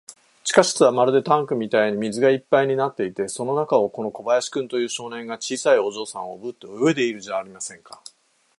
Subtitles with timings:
[0.43, 8.01] 地下室はまるでタンクみたいに水がいっぱいになっていて、その中を、この小林君という少年が、小さいお嬢さんをおぶって泳いでいるじゃありませんか。